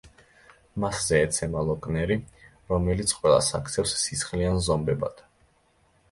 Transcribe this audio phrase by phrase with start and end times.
[0.83, 2.17] მასზე ეცემა ლოკ-ნერი,
[2.71, 5.21] რომელიც ყველას აქცევს სისხლიან ზომბებად.